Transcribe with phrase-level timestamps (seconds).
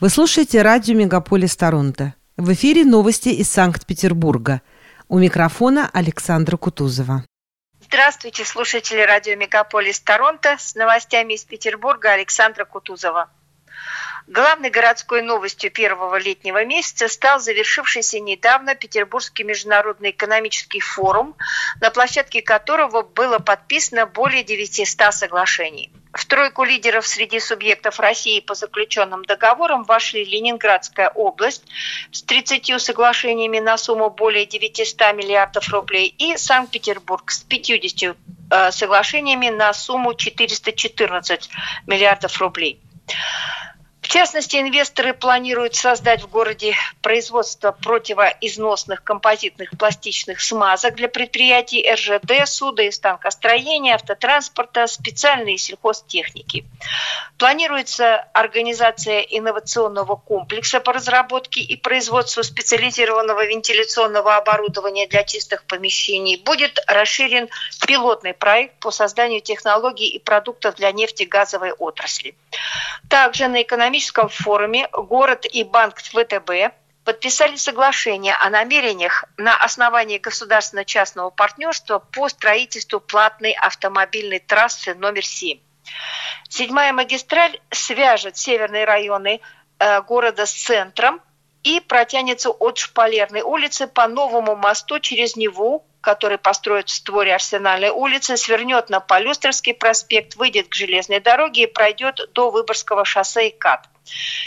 [0.00, 2.14] Вы слушаете радио «Мегаполис Торонто».
[2.38, 4.62] В эфире новости из Санкт-Петербурга.
[5.08, 7.26] У микрофона Александра Кутузова.
[7.82, 10.56] Здравствуйте, слушатели радио «Мегаполис Торонто».
[10.58, 13.28] С новостями из Петербурга Александра Кутузова.
[14.26, 21.36] Главной городской новостью первого летнего месяца стал завершившийся недавно Петербургский международный экономический форум,
[21.82, 25.92] на площадке которого было подписано более 900 соглашений.
[26.12, 31.62] В тройку лидеров среди субъектов России по заключенным договорам вошли Ленинградская область
[32.10, 38.16] с 30 соглашениями на сумму более 900 миллиардов рублей и Санкт-Петербург с 50
[38.50, 41.48] э, соглашениями на сумму 414
[41.86, 42.80] миллиардов рублей.
[44.10, 52.82] Частности, инвесторы планируют создать в городе производство противоизносных композитных пластичных смазок для предприятий РЖД, суда
[52.82, 56.64] и станкостроения, автотранспорта, специальной сельхозтехники.
[57.38, 66.42] Планируется организация инновационного комплекса по разработке и производству специализированного вентиляционного оборудования для чистых помещений.
[66.44, 67.48] Будет расширен
[67.86, 72.34] пилотный проект по созданию технологий и продуктов для нефтегазовой отрасли.
[73.08, 80.18] Также на экономическом экономическом форуме город и банк ВТБ подписали соглашение о намерениях на основании
[80.18, 85.58] государственно-частного партнерства по строительству платной автомобильной трассы номер 7.
[86.48, 89.40] Седьмая магистраль свяжет северные районы
[89.78, 91.20] э, города с центром
[91.62, 97.90] и протянется от Шпалерной улицы по новому мосту через Неву который построят в створе Арсенальной
[97.90, 103.50] улицы, свернет на Полюстровский проспект, выйдет к железной дороге и пройдет до Выборгского шоссе и
[103.50, 103.89] КАТ.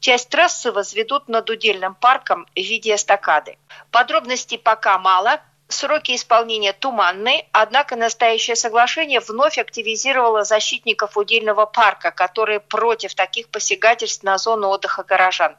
[0.00, 3.58] Часть трассы возведут над удельным парком в виде эстакады.
[3.90, 5.40] Подробностей пока мало,
[5.74, 14.22] Сроки исполнения туманные, однако настоящее соглашение вновь активизировало защитников удельного парка, которые против таких посягательств
[14.22, 15.56] на зону отдыха горожан.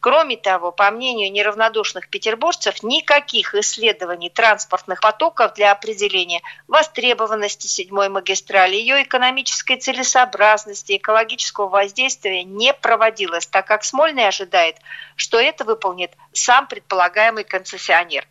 [0.00, 8.76] Кроме того, по мнению неравнодушных петербуржцев, никаких исследований транспортных потоков для определения востребованности седьмой магистрали,
[8.76, 14.76] ее экономической целесообразности, экологического воздействия не проводилось, так как Смольный ожидает,
[15.16, 18.28] что это выполнит сам предполагаемый концессионер.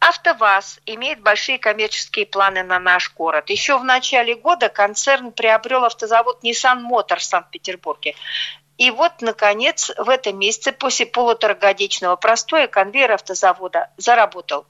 [0.00, 3.50] АвтоВАЗ имеет большие коммерческие планы на наш город.
[3.50, 8.14] Еще в начале года концерн приобрел автозавод Nissan Motor в Санкт-Петербурге.
[8.78, 14.66] И вот, наконец, в этом месяце после полуторагодичного простоя конвейер автозавода заработал.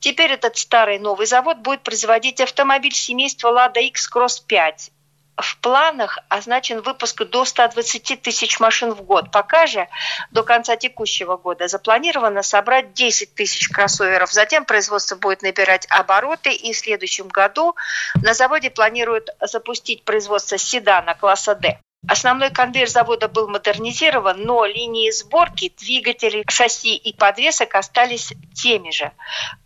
[0.00, 4.90] Теперь этот старый новый завод будет производить автомобиль семейства «Лада X Cross 5»
[5.36, 9.30] в планах означен выпуск до 120 тысяч машин в год.
[9.30, 9.88] Пока же
[10.30, 14.32] до конца текущего года запланировано собрать 10 тысяч кроссоверов.
[14.32, 17.74] Затем производство будет набирать обороты, и в следующем году
[18.22, 21.78] на заводе планируют запустить производство седана класса D.
[22.08, 29.12] Основной конвейер завода был модернизирован, но линии сборки, двигатели, шасси и подвесок остались теми же,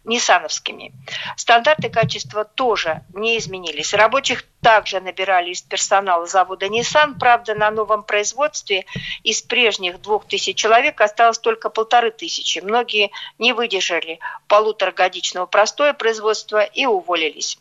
[0.05, 0.93] ниссановскими.
[1.39, 3.95] Стандарты качества тоже не изменились.
[3.95, 7.19] Рабочих также набирали из персонала завода Nissan.
[7.19, 8.85] Правда, на новом производстве
[9.23, 12.59] из прежних двух тысяч человек осталось только полторы тысячи.
[12.59, 17.59] Многие не выдержали полуторагодичного простоя производства и уволились.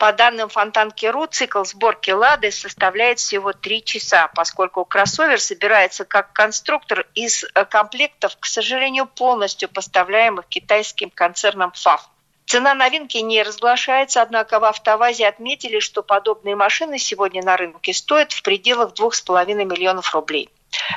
[0.00, 7.06] По данным Фонтанки.ру, цикл сборки «Лады» составляет всего три часа, поскольку кроссовер собирается как конструктор
[7.14, 12.08] из э, комплектов, к сожалению, полностью поставляемых китайским концерном ФАФ.
[12.46, 18.32] Цена новинки не разглашается, однако в «АвтоВАЗе» отметили, что подобные машины сегодня на рынке стоят
[18.32, 20.48] в пределах 2,5 миллионов рублей.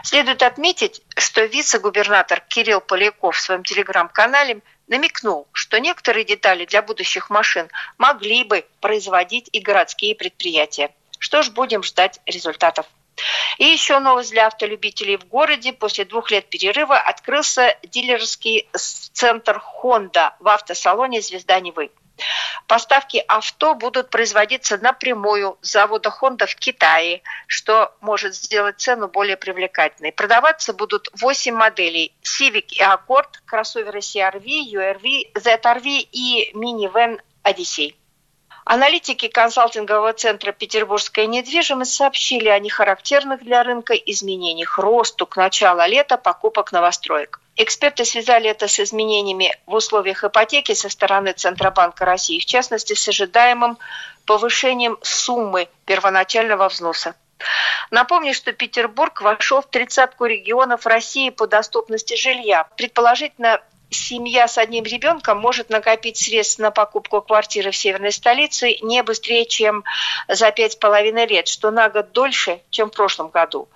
[0.04, 7.30] Следует отметить, что вице-губернатор Кирилл Поляков в своем телеграм-канале намекнул, что некоторые детали для будущих
[7.30, 10.94] машин могли бы производить и городские предприятия.
[11.20, 12.86] Что ж, будем ждать результатов.
[13.58, 15.72] И еще новость для автолюбителей в городе.
[15.72, 21.92] После двух лет перерыва открылся дилерский центр Honda в автосалоне «Звезда Невы».
[22.68, 29.38] Поставки авто будут производиться напрямую с завода Honda в Китае, что может сделать цену более
[29.38, 30.12] привлекательной.
[30.12, 37.96] Продаваться будут 8 моделей Civic и Accord, кроссоверы CRV, URV, ZRV и минивэн Odyssey.
[38.66, 46.18] Аналитики консалтингового центра «Петербургская недвижимость» сообщили о нехарактерных для рынка изменениях росту к началу лета
[46.18, 47.42] покупок новостроек.
[47.58, 53.08] Эксперты связали это с изменениями в условиях ипотеки со стороны Центробанка России, в частности, с
[53.08, 53.78] ожидаемым
[54.26, 57.16] повышением суммы первоначального взноса.
[57.92, 62.66] Напомню, что Петербург вошел в тридцатку регионов России по доступности жилья.
[62.78, 63.62] Предположительно,
[63.94, 69.46] семья с одним ребенком может накопить средств на покупку квартиры в северной столице не быстрее,
[69.46, 69.84] чем
[70.28, 73.70] за пять с половиной лет, что на год дольше, чем в прошлом году.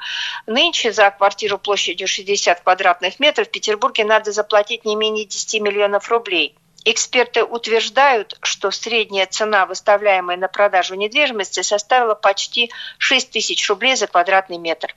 [0.46, 6.10] Нынче за квартиру площадью 60 квадратных метров в Петербурге надо заплатить не менее 10 миллионов
[6.10, 6.56] рублей.
[6.85, 14.07] Эксперты утверждают, что средняя цена, выставляемая на продажу недвижимости, составила почти 6 тысяч рублей за
[14.07, 14.95] квадратный метр.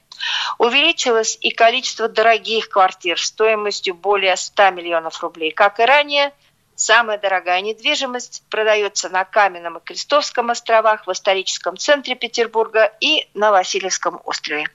[0.59, 5.51] Увеличилось и количество дорогих квартир стоимостью более 100 миллионов рублей.
[5.51, 6.33] Как и ранее,
[6.77, 13.51] самая дорогая недвижимость продается на Каменном и Крестовском островах, в историческом центре Петербурга и на
[13.51, 14.69] Васильевском острове.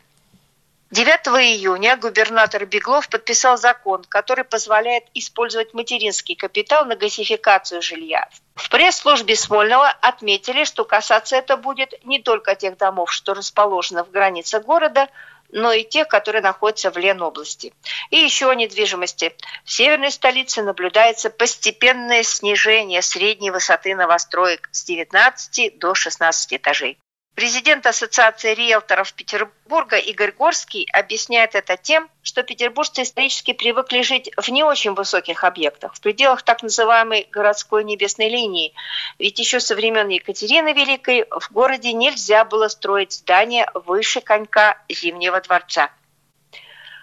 [0.96, 8.30] 9 июня губернатор Беглов подписал закон, который позволяет использовать материнский капитал на газификацию жилья.
[8.56, 14.12] В пресс-службе Смольного отметили, что касаться это будет не только тех домов, что расположены в
[14.12, 15.10] границах города,
[15.50, 17.74] но и тех, которые находятся в Ленобласти.
[18.10, 19.36] И еще о недвижимости.
[19.66, 26.98] В северной столице наблюдается постепенное снижение средней высоты новостроек с 19 до 16 этажей.
[27.36, 34.48] Президент Ассоциации риэлторов Петербурга Игорь Горский объясняет это тем, что петербуржцы исторически привыкли жить в
[34.48, 38.74] не очень высоких объектах, в пределах так называемой городской небесной линии.
[39.20, 45.42] Ведь еще со времен Екатерины Великой в городе нельзя было строить здания выше конька Зимнего
[45.42, 45.92] дворца.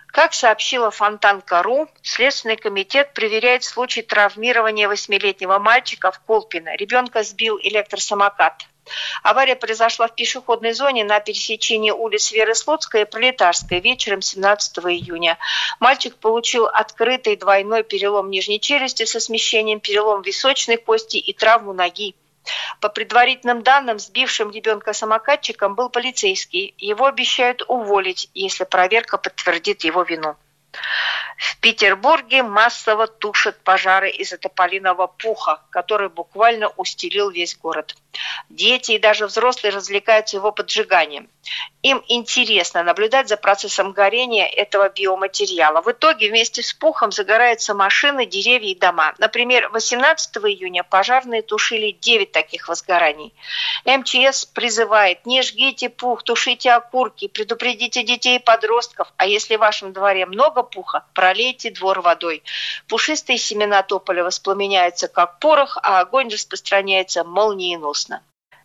[0.07, 6.75] Как сообщила Фонтанка.ру, Следственный комитет проверяет случай травмирования восьмилетнего мальчика в Колпино.
[6.77, 8.67] Ребенка сбил электросамокат.
[9.23, 15.39] Авария произошла в пешеходной зоне на пересечении улиц Веры Слуцкой и Пролетарской вечером 17 июня.
[15.79, 22.17] Мальчик получил открытый двойной перелом нижней челюсти со смещением перелом височной кости и травму ноги.
[22.81, 26.75] По предварительным данным, сбившим ребенка самокатчиком был полицейский.
[26.77, 30.35] Его обещают уволить, если проверка подтвердит его вину.
[31.43, 37.97] В Петербурге массово тушат пожары из-за тополиного пуха, который буквально устелил весь город.
[38.49, 41.29] Дети и даже взрослые развлекаются его поджиганием.
[41.83, 45.81] Им интересно наблюдать за процессом горения этого биоматериала.
[45.81, 49.15] В итоге вместе с пухом загораются машины, деревья и дома.
[49.19, 53.35] Например, 18 июня пожарные тушили 9 таких возгораний.
[53.85, 59.93] МЧС призывает не жгите пух, тушите окурки, предупредите детей и подростков, а если в вашем
[59.93, 62.43] дворе много пуха, пролейте двор водой.
[62.89, 68.23] Пушистые семена тополя воспламеняются как порох, а огонь распространяется молниеносно.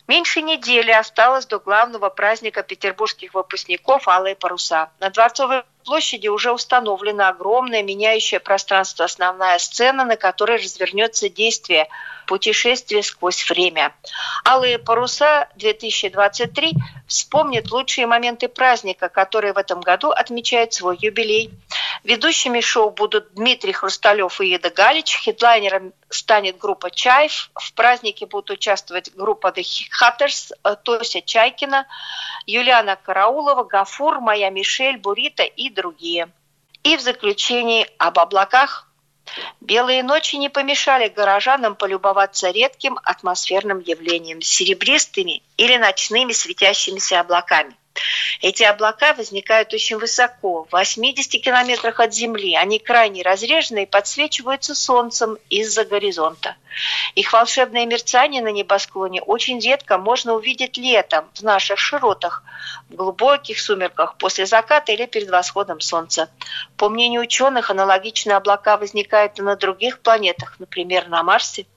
[0.08, 4.90] Меньше недели осталось до главного праздника петербургских выпускников «Алые паруса».
[5.00, 11.88] На Дворцовой площади уже установлена огромная меняющая пространство основная сцена, на которой развернется действие
[12.26, 13.94] «Путешествие сквозь время».
[14.46, 16.72] «Алые паруса-2023»
[17.08, 21.52] вспомнит лучшие моменты праздника, который в этом году отмечает свой юбилей.
[22.08, 25.18] Ведущими шоу будут Дмитрий Хрусталев и Еда Галич.
[25.18, 27.52] Хедлайнером станет группа «Чайф».
[27.54, 29.66] В празднике будут участвовать группа The
[30.00, 31.86] Hatters, Тося Чайкина,
[32.46, 36.30] Юлиана Караулова, Гафур, Моя Мишель, Бурита и другие.
[36.84, 38.90] И в заключении об облаках.
[39.60, 47.76] Белые ночи не помешали горожанам полюбоваться редким атмосферным явлением– серебристыми или ночными светящимися облаками–
[48.42, 52.56] эти облака возникают очень высоко, в 80 километрах от Земли.
[52.56, 56.56] Они крайне разрежены и подсвечиваются солнцем из-за горизонта.
[57.16, 62.44] Их волшебное мерцание на небосклоне очень редко можно увидеть летом в наших широтах,
[62.90, 66.30] в глубоких сумерках после заката или перед восходом солнца.
[66.76, 71.66] По мнению ученых, аналогичные облака возникают и на других планетах, например, на Марсе–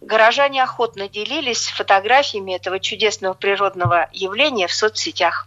[0.00, 5.46] Горожане охотно делились фотографиями этого чудесного природного явления в соцсетях.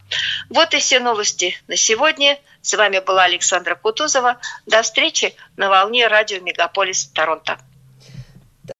[0.49, 2.39] Вот и все новости на сегодня.
[2.61, 4.37] С вами была Александра Кутузова.
[4.65, 7.59] До встречи на волне радио «Мегаполис Торонто».